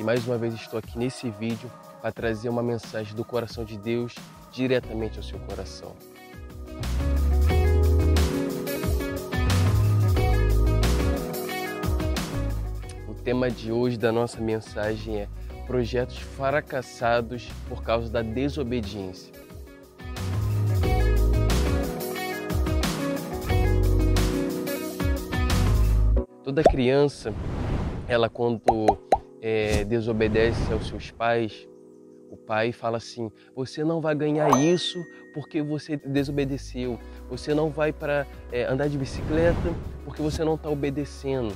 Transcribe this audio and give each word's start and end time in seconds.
e 0.00 0.02
mais 0.02 0.26
uma 0.26 0.38
vez 0.38 0.54
estou 0.54 0.78
aqui 0.78 0.98
nesse 0.98 1.28
vídeo 1.28 1.70
para 2.00 2.10
trazer 2.10 2.48
uma 2.48 2.62
mensagem 2.62 3.14
do 3.14 3.22
coração 3.22 3.66
de 3.66 3.76
Deus 3.76 4.14
diretamente 4.50 5.18
ao 5.18 5.22
seu 5.22 5.38
coração. 5.40 5.94
O 13.06 13.12
tema 13.22 13.50
de 13.50 13.70
hoje 13.70 13.98
da 13.98 14.10
nossa 14.10 14.40
mensagem 14.40 15.18
é 15.18 15.28
projetos 15.66 16.16
fracassados 16.16 17.50
por 17.68 17.82
causa 17.82 18.08
da 18.10 18.22
desobediência. 18.22 19.34
Toda 26.42 26.62
criança, 26.62 27.34
ela 28.08 28.30
quando 28.30 28.58
é, 29.40 29.84
desobedece 29.84 30.72
aos 30.72 30.88
seus 30.88 31.10
pais, 31.10 31.68
o 32.30 32.36
pai 32.36 32.72
fala 32.72 32.98
assim: 32.98 33.30
você 33.54 33.82
não 33.82 34.00
vai 34.00 34.14
ganhar 34.14 34.50
isso 34.60 35.04
porque 35.34 35.62
você 35.62 35.96
desobedeceu. 35.96 36.98
Você 37.28 37.54
não 37.54 37.70
vai 37.70 37.92
para 37.92 38.26
é, 38.52 38.64
andar 38.64 38.88
de 38.88 38.96
bicicleta 38.96 39.74
porque 40.04 40.22
você 40.22 40.44
não 40.44 40.54
está 40.54 40.68
obedecendo. 40.68 41.54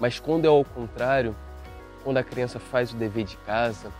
Mas 0.00 0.18
quando 0.18 0.46
é 0.46 0.48
ao 0.48 0.64
contrário, 0.64 1.36
quando 2.02 2.16
a 2.16 2.24
criança 2.24 2.58
faz 2.58 2.92
o 2.92 2.96
dever 2.96 3.24
de 3.24 3.36
casa, 3.38 3.92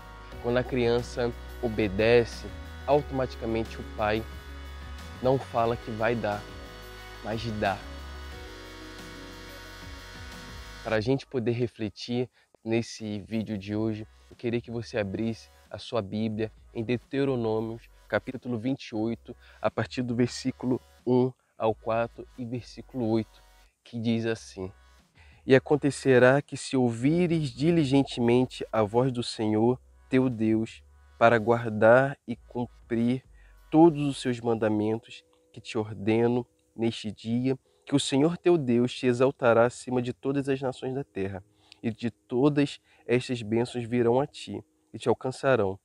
quando 0.43 0.57
a 0.57 0.65
criança 0.65 1.30
obedece, 1.63 2.47
automaticamente 2.87 3.79
o 3.79 3.85
pai 3.97 4.23
não 5.23 5.39
fala 5.39 5.77
que 5.77 5.91
vai 5.93 6.15
dar, 6.15 6.43
mas 7.23 7.43
dá. 7.61 7.79
Para 10.85 10.97
a 10.97 11.01
gente 11.01 11.25
poder 11.25 11.52
refletir 11.52 12.29
nesse 12.65 13.21
vídeo 13.21 13.57
de 13.57 13.75
hoje, 13.77 14.05
eu 14.29 14.35
queria 14.35 14.61
que 14.61 14.71
você 14.71 14.99
abrisse 14.99 15.49
a 15.71 15.79
sua 15.79 16.02
Bíblia 16.02 16.51
em 16.74 16.83
Deuteronômios, 16.83 17.89
capítulo 18.09 18.59
28, 18.59 19.35
a 19.61 19.71
partir 19.71 20.02
do 20.02 20.16
versículo 20.16 20.80
1 21.07 21.33
ao 21.57 21.73
4 21.73 22.27
e 22.37 22.45
versículo 22.45 23.09
8, 23.11 23.30
que 23.85 23.97
diz 23.97 24.27
assim: 24.27 24.73
E 25.47 25.55
acontecerá 25.55 26.43
que 26.43 26.57
se 26.57 26.77
ouvires 26.77 27.51
diligentemente 27.51 28.67
a 28.73 28.83
voz 28.83 29.13
do 29.13 29.23
Senhor, 29.23 29.80
teu 30.09 30.29
Deus, 30.29 30.83
para 31.17 31.39
guardar 31.39 32.19
e 32.27 32.35
cumprir 32.35 33.23
todos 33.71 34.05
os 34.05 34.21
seus 34.21 34.41
mandamentos 34.41 35.24
que 35.52 35.61
te 35.61 35.79
ordeno 35.79 36.45
neste 36.74 37.13
dia, 37.13 37.57
que 37.85 37.95
o 37.95 38.01
Senhor 38.01 38.37
teu 38.38 38.57
Deus 38.57 38.95
te 38.95 39.07
exaltará 39.07 39.66
acima 39.66 40.01
de 40.01 40.13
todas 40.13 40.49
as 40.49 40.61
nações 40.61 40.95
da 40.95 41.05
terra, 41.05 41.45
e 41.83 41.91
de 41.91 42.11
todas 42.11 42.80
estas 43.07 43.43
bênçãos 43.43 43.85
virão 43.85 44.21
a 44.21 44.27
ti 44.27 44.65
e 44.93 44.99
te 44.99 45.09
alcançarão. 45.09 45.79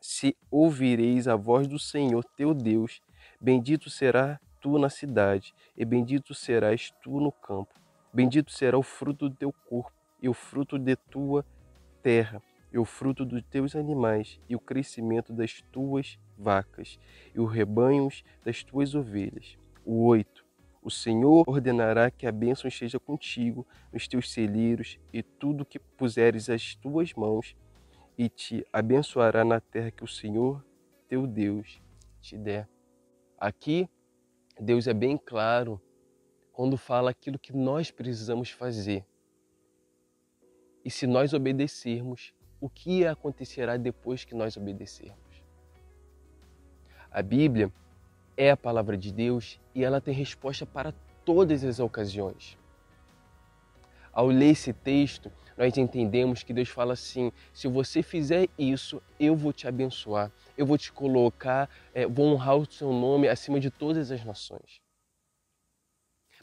Se 0.00 0.36
ouvireis 0.50 1.28
a 1.28 1.36
voz 1.36 1.68
do 1.68 1.78
Senhor 1.78 2.24
teu 2.36 2.52
Deus, 2.52 3.00
bendito 3.40 3.88
será 3.88 4.40
tu 4.60 4.78
na 4.78 4.88
cidade, 4.88 5.54
e 5.76 5.84
bendito 5.84 6.34
serás 6.34 6.92
tu 7.02 7.20
no 7.20 7.30
campo. 7.30 7.72
Bendito 8.12 8.50
será 8.52 8.76
o 8.76 8.82
fruto 8.82 9.28
do 9.28 9.36
teu 9.36 9.52
corpo, 9.68 9.92
e 10.20 10.28
o 10.28 10.34
fruto 10.34 10.78
de 10.78 10.96
tua 10.96 11.44
terra, 12.02 12.42
e 12.72 12.78
o 12.78 12.84
fruto 12.84 13.24
dos 13.24 13.42
teus 13.44 13.76
animais, 13.76 14.40
e 14.48 14.56
o 14.56 14.60
crescimento 14.60 15.32
das 15.32 15.60
tuas 15.72 16.18
vacas, 16.36 16.98
e 17.34 17.40
os 17.40 17.52
rebanhos 17.52 18.24
das 18.44 18.62
tuas 18.64 18.94
ovelhas. 18.94 19.56
O 19.84 20.04
oito 20.06 20.41
o 20.82 20.90
Senhor 20.90 21.44
ordenará 21.46 22.10
que 22.10 22.26
a 22.26 22.32
bênção 22.32 22.66
esteja 22.66 22.98
contigo 22.98 23.64
nos 23.92 24.08
teus 24.08 24.32
celeiros 24.32 24.98
e 25.12 25.22
tudo 25.22 25.64
que 25.64 25.78
puseres 25.78 26.50
as 26.50 26.74
tuas 26.74 27.14
mãos, 27.14 27.56
e 28.18 28.28
te 28.28 28.66
abençoará 28.72 29.44
na 29.44 29.60
terra 29.60 29.90
que 29.90 30.04
o 30.04 30.08
Senhor, 30.08 30.62
teu 31.08 31.26
Deus, 31.26 31.80
te 32.20 32.36
der. 32.36 32.68
Aqui, 33.38 33.88
Deus 34.60 34.86
é 34.86 34.92
bem 34.92 35.16
claro 35.16 35.80
quando 36.52 36.76
fala 36.76 37.10
aquilo 37.10 37.38
que 37.38 37.56
nós 37.56 37.90
precisamos 37.90 38.50
fazer. 38.50 39.06
E 40.84 40.90
se 40.90 41.06
nós 41.06 41.32
obedecermos, 41.32 42.34
o 42.60 42.68
que 42.68 43.06
acontecerá 43.06 43.76
depois 43.76 44.24
que 44.24 44.34
nós 44.34 44.56
obedecermos? 44.56 45.42
A 47.10 47.22
Bíblia 47.22 47.72
é 48.42 48.50
a 48.50 48.56
palavra 48.56 48.96
de 48.96 49.12
Deus 49.12 49.60
e 49.72 49.84
ela 49.84 50.00
tem 50.00 50.12
resposta 50.12 50.66
para 50.66 50.92
todas 51.24 51.62
as 51.62 51.78
ocasiões. 51.78 52.58
Ao 54.12 54.26
ler 54.26 54.50
esse 54.50 54.72
texto, 54.72 55.30
nós 55.56 55.76
entendemos 55.76 56.42
que 56.42 56.52
Deus 56.52 56.68
fala 56.68 56.94
assim: 56.94 57.30
se 57.52 57.68
você 57.68 58.02
fizer 58.02 58.48
isso, 58.58 59.00
eu 59.18 59.36
vou 59.36 59.52
te 59.52 59.68
abençoar, 59.68 60.30
eu 60.58 60.66
vou 60.66 60.76
te 60.76 60.92
colocar, 60.92 61.70
é, 61.94 62.06
vou 62.06 62.26
honrar 62.26 62.56
o 62.56 62.70
seu 62.70 62.92
nome 62.92 63.28
acima 63.28 63.60
de 63.60 63.70
todas 63.70 64.10
as 64.10 64.24
nações. 64.24 64.80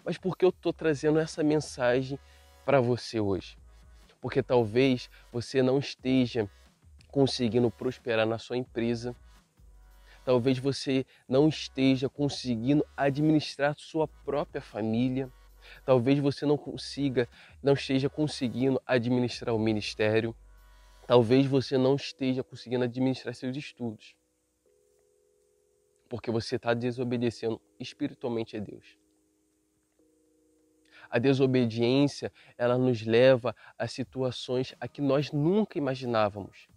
Mas 0.06 0.18
por 0.18 0.38
que 0.38 0.46
eu 0.46 0.50
estou 0.50 0.72
trazendo 0.72 1.20
essa 1.20 1.44
mensagem 1.44 2.18
para 2.66 2.80
você 2.80 3.20
hoje? 3.20 3.58
Porque 4.22 4.42
talvez 4.42 5.09
você 5.32 5.62
não 5.62 5.80
esteja 5.80 6.50
conseguindo 7.09 7.70
prosperar 7.70 8.26
na 8.26 8.38
sua 8.38 8.58
empresa, 8.58 9.16
Talvez 10.24 10.59
você 10.59 11.06
não 11.28 11.47
esteja 11.47 12.09
conseguindo 12.09 12.85
administrar 12.96 13.75
sua 13.78 14.07
própria 14.07 14.62
família. 14.62 15.31
Talvez 15.85 16.19
você 16.19 16.46
não 16.46 16.57
consiga, 16.57 17.28
não 17.63 17.74
esteja 17.74 18.09
conseguindo 18.09 18.81
administrar 18.85 19.56
o 19.56 19.59
ministério. 19.59 20.35
Talvez 21.08 21.46
você 21.46 21.78
não 21.78 21.96
esteja 21.96 22.44
conseguindo 22.44 22.84
administrar 22.84 23.34
seus 23.34 23.56
estudos. 23.56 24.16
Porque 26.08 26.31
você 26.31 26.56
está 26.56 26.74
desobedecendo 26.74 27.59
espiritualmente 27.79 28.58
a 28.58 28.59
Deus. 28.59 28.97
A 31.09 31.18
desobediência, 31.18 32.31
ela 32.58 32.78
nos 32.78 33.03
leva 33.03 33.56
a 33.78 33.88
situações 33.88 34.75
a 34.79 34.88
que 34.88 35.02
nós 35.02 35.31
nunca 35.31 35.78
imaginávamos 35.78 36.68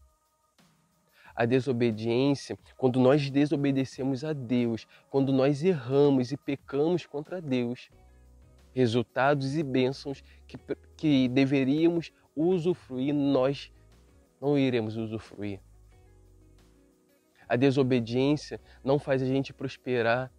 a 1.34 1.44
desobediência, 1.44 2.58
quando 2.76 3.00
nós 3.00 3.30
desobedecemos 3.30 4.24
a 4.24 4.32
Deus, 4.32 4.86
quando 5.10 5.32
nós 5.32 5.62
erramos 5.62 6.32
e 6.32 6.36
pecamos 6.36 7.06
contra 7.06 7.40
Deus, 7.40 7.90
resultados 8.74 9.56
e 9.56 9.62
bênçãos 9.62 10.22
que, 10.46 10.58
que 10.96 11.28
deveríamos 11.28 12.12
usufruir, 12.34 13.14
nós 13.14 13.70
não 14.40 14.58
iremos 14.58 14.96
usufruir. 14.96 15.60
A 17.48 17.56
desobediência 17.56 18.60
não 18.82 18.98
faz 18.98 19.22
a 19.22 19.26
gente 19.26 19.52
prosperar 19.52 20.32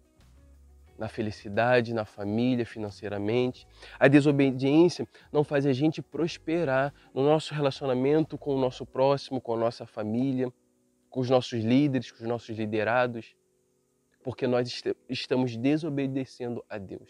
na 0.98 1.08
felicidade, 1.08 1.94
na 1.94 2.04
família, 2.04 2.64
financeiramente. 2.64 3.66
A 3.98 4.08
desobediência 4.08 5.06
não 5.32 5.42
faz 5.42 5.66
a 5.66 5.72
gente 5.72 6.00
prosperar 6.00 6.92
no 7.12 7.22
nosso 7.22 7.54
relacionamento 7.54 8.38
com 8.38 8.54
o 8.54 8.60
nosso 8.60 8.86
próximo, 8.86 9.40
com 9.40 9.54
a 9.54 9.58
nossa 9.58 9.86
família 9.86 10.52
com 11.14 11.20
os 11.20 11.30
nossos 11.30 11.62
líderes, 11.62 12.10
com 12.10 12.24
os 12.24 12.28
nossos 12.28 12.58
liderados, 12.58 13.36
porque 14.20 14.48
nós 14.48 14.66
est 14.66 14.96
estamos 15.08 15.56
desobedecendo 15.56 16.64
a 16.68 16.76
Deus. 16.76 17.08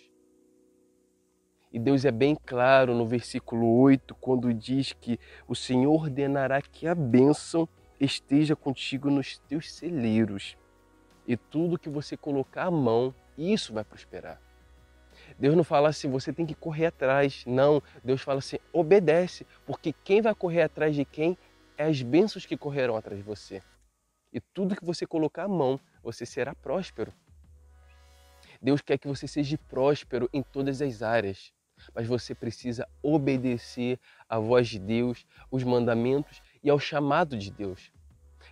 E 1.72 1.78
Deus 1.78 2.04
é 2.04 2.10
bem 2.10 2.36
claro 2.36 2.94
no 2.94 3.06
versículo 3.06 3.66
8, 3.80 4.14
quando 4.16 4.52
diz 4.52 4.92
que 4.92 5.18
o 5.48 5.54
Senhor 5.54 5.90
ordenará 5.90 6.60
que 6.60 6.86
a 6.86 6.94
bênção 6.94 7.66
esteja 7.98 8.54
contigo 8.54 9.08
nos 9.08 9.38
teus 9.38 9.72
celeiros. 9.72 10.54
E 11.26 11.34
tudo 11.34 11.78
que 11.78 11.88
você 11.88 12.14
colocar 12.14 12.64
a 12.64 12.70
mão, 12.70 13.14
isso 13.38 13.72
vai 13.72 13.84
prosperar. 13.84 14.38
Deus 15.38 15.56
não 15.56 15.64
fala 15.64 15.88
assim, 15.88 16.10
você 16.10 16.30
tem 16.30 16.44
que 16.44 16.54
correr 16.54 16.86
atrás. 16.86 17.42
Não, 17.46 17.82
Deus 18.04 18.20
fala 18.20 18.40
assim, 18.40 18.58
obedece, 18.70 19.46
porque 19.64 19.94
quem 20.04 20.20
vai 20.20 20.34
correr 20.34 20.60
atrás 20.60 20.94
de 20.94 21.06
quem 21.06 21.38
é 21.78 21.84
as 21.84 22.02
bênçãos 22.02 22.44
que 22.44 22.54
correrão 22.54 22.98
atrás 22.98 23.16
de 23.18 23.24
você 23.24 23.62
e 24.34 24.40
tudo 24.40 24.74
que 24.74 24.84
você 24.84 25.06
colocar 25.06 25.44
a 25.44 25.48
mão, 25.48 25.78
você 26.02 26.26
será 26.26 26.56
próspero. 26.56 27.14
Deus 28.60 28.80
quer 28.80 28.98
que 28.98 29.06
você 29.06 29.28
seja 29.28 29.56
próspero 29.68 30.28
em 30.32 30.42
todas 30.42 30.82
as 30.82 31.02
áreas, 31.02 31.52
mas 31.94 32.08
você 32.08 32.34
precisa 32.34 32.88
obedecer 33.00 34.00
à 34.28 34.40
voz 34.40 34.68
de 34.68 34.80
Deus, 34.80 35.24
os 35.52 35.62
mandamentos 35.62 36.42
e 36.64 36.68
ao 36.68 36.80
chamado 36.80 37.38
de 37.38 37.48
Deus. 37.52 37.92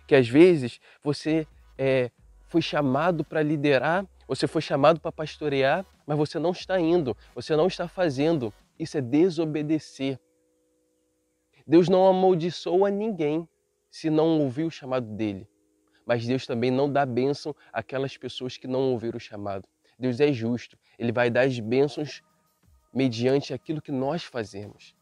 Que 0.07 0.15
às 0.15 0.27
vezes 0.27 0.79
você 1.03 1.45
é, 1.77 2.09
foi 2.47 2.61
chamado 2.61 3.25
para 3.25 3.43
liderar, 3.43 4.07
você 4.25 4.47
foi 4.47 4.61
chamado 4.61 5.01
para 5.01 5.11
pastorear, 5.11 5.85
mas 6.07 6.17
você 6.17 6.39
não 6.39 6.51
está 6.51 6.79
indo, 6.79 7.17
você 7.35 7.57
não 7.57 7.67
está 7.67 7.89
fazendo. 7.89 8.53
Isso 8.79 8.97
é 8.97 9.01
desobedecer. 9.01 10.17
Deus 11.67 11.89
não 11.89 12.07
amaldiçoa 12.07 12.89
ninguém 12.89 13.47
se 13.91 14.09
não 14.09 14.39
ouvir 14.39 14.63
o 14.63 14.71
chamado 14.71 15.07
dele 15.07 15.47
mas 16.05 16.25
Deus 16.25 16.45
também 16.45 16.71
não 16.71 16.91
dá 16.91 17.05
bênção 17.05 17.55
àquelas 17.71 18.17
pessoas 18.17 18.57
que 18.57 18.67
não 18.67 18.91
ouviram 18.91 19.17
o 19.17 19.21
chamado. 19.21 19.67
Deus 19.97 20.19
é 20.19 20.31
justo, 20.31 20.77
ele 20.97 21.11
vai 21.11 21.29
dar 21.29 21.41
as 21.41 21.59
bênçãos 21.59 22.21
mediante 22.93 23.53
aquilo 23.53 23.81
que 23.81 23.91
nós 23.91 24.23
fazemos. 24.23 24.95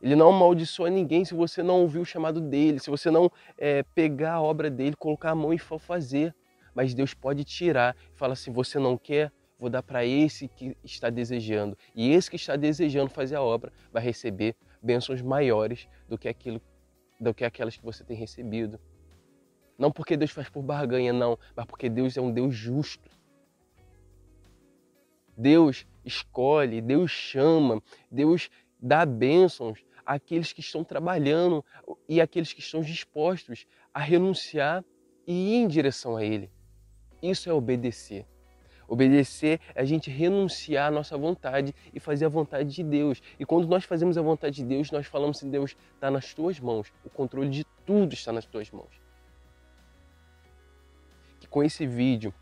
Ele 0.00 0.14
não 0.14 0.28
amaldiçoa 0.28 0.88
ninguém 0.88 1.24
se 1.24 1.34
você 1.34 1.62
não 1.62 1.82
ouvir 1.82 1.98
o 1.98 2.04
chamado 2.04 2.40
dele, 2.40 2.78
se 2.78 2.88
você 2.88 3.10
não 3.10 3.30
é, 3.56 3.82
pegar 3.82 4.34
a 4.34 4.42
obra 4.42 4.70
dele, 4.70 4.94
colocar 4.94 5.32
a 5.32 5.34
mão 5.34 5.52
e 5.52 5.58
for 5.58 5.80
fazer. 5.80 6.34
Mas 6.72 6.94
Deus 6.94 7.14
pode 7.14 7.42
tirar 7.44 7.96
e 8.14 8.16
falar 8.16 8.34
assim: 8.34 8.52
você 8.52 8.78
não 8.78 8.96
quer? 8.96 9.32
Vou 9.58 9.68
dar 9.68 9.82
para 9.82 10.04
esse 10.06 10.46
que 10.46 10.76
está 10.84 11.10
desejando. 11.10 11.76
E 11.94 12.12
esse 12.12 12.30
que 12.30 12.36
está 12.36 12.54
desejando 12.54 13.10
fazer 13.10 13.34
a 13.34 13.42
obra 13.42 13.72
vai 13.92 14.00
receber 14.00 14.54
bênçãos 14.80 15.20
maiores 15.20 15.88
do 16.08 16.16
que 16.16 16.28
aquilo, 16.28 16.62
do 17.18 17.34
que 17.34 17.44
aquelas 17.44 17.76
que 17.76 17.84
você 17.84 18.04
tem 18.04 18.16
recebido. 18.16 18.78
Não 19.78 19.92
porque 19.92 20.16
Deus 20.16 20.32
faz 20.32 20.48
por 20.48 20.62
barganha, 20.62 21.12
não, 21.12 21.38
mas 21.54 21.64
porque 21.64 21.88
Deus 21.88 22.16
é 22.16 22.20
um 22.20 22.32
Deus 22.32 22.54
justo. 22.54 23.08
Deus 25.36 25.86
escolhe, 26.04 26.80
Deus 26.80 27.12
chama, 27.12 27.80
Deus 28.10 28.50
dá 28.80 29.06
bênçãos 29.06 29.84
àqueles 30.04 30.52
que 30.52 30.60
estão 30.60 30.82
trabalhando 30.82 31.64
e 32.08 32.20
àqueles 32.20 32.52
que 32.52 32.58
estão 32.58 32.80
dispostos 32.80 33.66
a 33.94 34.00
renunciar 34.00 34.84
e 35.24 35.54
ir 35.54 35.62
em 35.62 35.68
direção 35.68 36.16
a 36.16 36.24
Ele. 36.24 36.50
Isso 37.22 37.48
é 37.48 37.52
obedecer. 37.52 38.26
Obedecer 38.88 39.60
é 39.74 39.82
a 39.82 39.84
gente 39.84 40.10
renunciar 40.10 40.88
à 40.88 40.90
nossa 40.90 41.16
vontade 41.16 41.74
e 41.92 42.00
fazer 42.00 42.24
a 42.24 42.28
vontade 42.28 42.74
de 42.74 42.82
Deus. 42.82 43.20
E 43.38 43.44
quando 43.44 43.68
nós 43.68 43.84
fazemos 43.84 44.18
a 44.18 44.22
vontade 44.22 44.56
de 44.56 44.64
Deus, 44.64 44.90
nós 44.90 45.06
falamos 45.06 45.36
assim: 45.36 45.50
Deus 45.50 45.76
está 45.94 46.10
nas 46.10 46.32
tuas 46.32 46.58
mãos, 46.58 46.90
o 47.04 47.10
controle 47.10 47.50
de 47.50 47.64
tudo 47.84 48.14
está 48.14 48.32
nas 48.32 48.46
tuas 48.46 48.70
mãos. 48.70 49.07
Com 51.50 51.62
esse 51.62 51.86
vídeo 51.86 52.32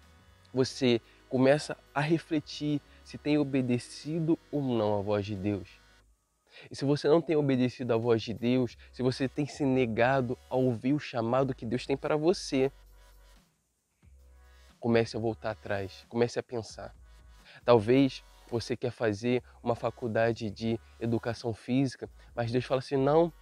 você 0.52 1.00
começa 1.28 1.76
a 1.94 2.00
refletir 2.00 2.80
se 3.04 3.18
tem 3.18 3.38
obedecido 3.38 4.38
ou 4.50 4.62
não 4.62 4.98
a 4.98 5.02
voz 5.02 5.24
de 5.24 5.36
Deus. 5.36 5.80
E 6.70 6.74
se 6.74 6.84
você 6.84 7.08
não 7.08 7.20
tem 7.20 7.36
obedecido 7.36 7.92
à 7.92 7.96
voz 7.96 8.22
de 8.22 8.32
Deus, 8.32 8.76
se 8.92 9.02
você 9.02 9.28
tem 9.28 9.46
se 9.46 9.64
negado 9.64 10.38
a 10.48 10.56
ouvir 10.56 10.94
o 10.94 10.98
chamado 10.98 11.54
que 11.54 11.66
Deus 11.66 11.86
tem 11.86 11.96
para 11.96 12.16
você, 12.16 12.72
comece 14.80 15.16
a 15.16 15.20
voltar 15.20 15.50
atrás, 15.50 16.06
comece 16.08 16.38
a 16.38 16.42
pensar. 16.42 16.94
Talvez 17.64 18.24
você 18.48 18.76
quer 18.76 18.90
fazer 18.90 19.42
uma 19.62 19.74
faculdade 19.74 20.50
de 20.50 20.80
educação 20.98 21.52
física, 21.52 22.08
mas 22.34 22.50
Deus 22.50 22.64
fala 22.64 22.78
assim: 22.78 22.96
não, 22.96 23.32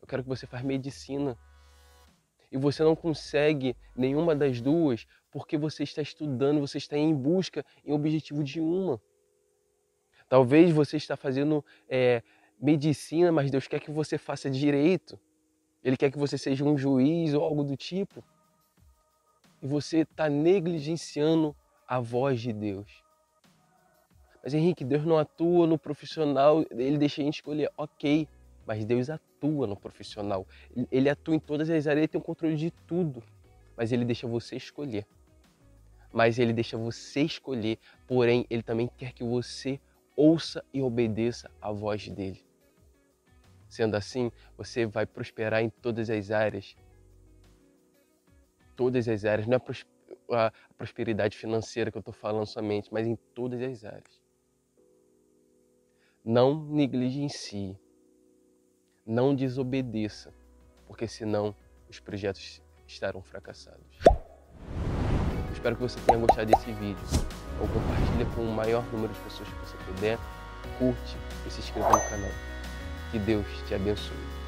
eu 0.00 0.06
quero 0.06 0.22
que 0.22 0.28
você 0.28 0.46
faça 0.46 0.64
medicina. 0.64 1.38
E 2.54 2.56
você 2.56 2.84
não 2.84 2.94
consegue 2.94 3.76
nenhuma 3.96 4.32
das 4.32 4.60
duas 4.60 5.08
porque 5.32 5.58
você 5.58 5.82
está 5.82 6.00
estudando, 6.00 6.60
você 6.60 6.78
está 6.78 6.96
em 6.96 7.12
busca, 7.12 7.66
em 7.84 7.92
objetivo 7.92 8.44
de 8.44 8.60
uma. 8.60 9.02
Talvez 10.28 10.70
você 10.70 10.96
está 10.96 11.16
fazendo 11.16 11.64
é, 11.88 12.22
medicina, 12.60 13.32
mas 13.32 13.50
Deus 13.50 13.66
quer 13.66 13.80
que 13.80 13.90
você 13.90 14.16
faça 14.16 14.48
direito. 14.48 15.18
Ele 15.82 15.96
quer 15.96 16.12
que 16.12 16.16
você 16.16 16.38
seja 16.38 16.64
um 16.64 16.78
juiz 16.78 17.34
ou 17.34 17.42
algo 17.42 17.64
do 17.64 17.76
tipo 17.76 18.22
e 19.60 19.66
você 19.66 20.02
está 20.02 20.28
negligenciando 20.28 21.56
a 21.88 21.98
voz 21.98 22.40
de 22.40 22.52
Deus. 22.52 23.02
Mas 24.44 24.54
Henrique, 24.54 24.84
Deus 24.84 25.04
não 25.04 25.18
atua 25.18 25.66
no 25.66 25.76
profissional, 25.76 26.64
ele 26.70 26.98
deixa 26.98 27.20
a 27.20 27.24
gente 27.24 27.36
escolher. 27.36 27.68
Ok, 27.76 28.28
mas 28.66 28.84
Deus 28.84 29.10
atua 29.10 29.66
no 29.66 29.76
profissional. 29.76 30.46
Ele 30.90 31.08
atua 31.08 31.34
em 31.34 31.38
todas 31.38 31.68
as 31.70 31.86
áreas, 31.86 32.02
ele 32.02 32.08
tem 32.08 32.20
o 32.20 32.24
controle 32.24 32.56
de 32.56 32.70
tudo. 32.70 33.22
Mas 33.76 33.92
ele 33.92 34.04
deixa 34.04 34.26
você 34.26 34.56
escolher. 34.56 35.06
Mas 36.12 36.38
ele 36.38 36.52
deixa 36.52 36.76
você 36.76 37.22
escolher, 37.22 37.78
porém, 38.06 38.46
ele 38.48 38.62
também 38.62 38.88
quer 38.96 39.12
que 39.12 39.24
você 39.24 39.80
ouça 40.16 40.64
e 40.72 40.80
obedeça 40.80 41.50
a 41.60 41.72
voz 41.72 42.08
dele. 42.08 42.44
Sendo 43.68 43.96
assim, 43.96 44.30
você 44.56 44.86
vai 44.86 45.04
prosperar 45.06 45.62
em 45.62 45.68
todas 45.68 46.08
as 46.08 46.30
áreas 46.30 46.76
todas 48.74 49.08
as 49.08 49.24
áreas. 49.24 49.46
Não 49.46 49.56
é 49.56 49.60
a 50.36 50.52
prosperidade 50.76 51.36
financeira 51.36 51.90
que 51.90 51.96
eu 51.96 52.00
estou 52.00 52.14
falando 52.14 52.46
somente, 52.46 52.92
mas 52.92 53.06
em 53.06 53.16
todas 53.34 53.60
as 53.62 53.84
áreas. 53.84 54.22
Não 56.24 56.64
negligencie. 56.64 57.78
Não 59.06 59.34
desobedeça, 59.34 60.32
porque 60.86 61.06
senão 61.06 61.54
os 61.90 62.00
projetos 62.00 62.62
estarão 62.86 63.22
fracassados. 63.22 63.98
Eu 64.06 65.52
espero 65.52 65.76
que 65.76 65.82
você 65.82 66.00
tenha 66.06 66.18
gostado 66.18 66.50
desse 66.50 66.72
vídeo. 66.72 67.04
Ou 67.60 67.68
compartilhe 67.68 68.24
com 68.34 68.40
o 68.40 68.50
maior 68.50 68.82
número 68.90 69.12
de 69.12 69.20
pessoas 69.20 69.46
que 69.46 69.54
você 69.56 69.76
puder. 69.84 70.18
Curte 70.78 71.18
e 71.46 71.50
se 71.50 71.60
inscreva 71.60 71.90
no 71.90 72.00
canal. 72.08 72.30
Que 73.12 73.18
Deus 73.18 73.46
te 73.68 73.74
abençoe. 73.74 74.43